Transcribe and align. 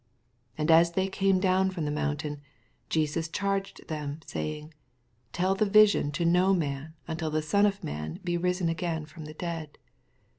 9 0.57 0.63
And 0.63 0.71
as 0.71 0.93
they 0.93 1.07
came 1.07 1.39
down 1.39 1.69
from 1.69 1.85
the 1.85 1.91
mountain, 1.91 2.41
Jesus 2.89 3.27
charged 3.27 3.87
them, 3.87 4.19
say 4.25 4.57
ing. 4.57 4.73
Tell 5.31 5.53
the 5.53 5.63
vision 5.69 6.09
to 6.13 6.25
no 6.25 6.55
man, 6.55 6.95
unti\ 7.07 7.31
the 7.31 7.43
Son 7.43 7.67
of 7.67 7.83
man 7.83 8.19
be 8.23 8.35
risen 8.35 8.67
again 8.67 9.05
from 9.05 9.25
the 9.25 9.35
dead. 9.35 9.77